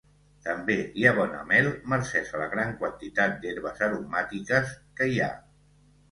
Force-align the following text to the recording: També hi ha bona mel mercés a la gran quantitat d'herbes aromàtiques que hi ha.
També 0.45 0.75
hi 0.99 1.03
ha 1.07 1.09
bona 1.17 1.41
mel 1.49 1.67
mercés 1.91 2.31
a 2.37 2.39
la 2.43 2.47
gran 2.53 2.71
quantitat 2.79 3.35
d'herbes 3.43 3.83
aromàtiques 3.89 4.73
que 5.01 5.09
hi 5.11 5.21
ha. 5.27 5.29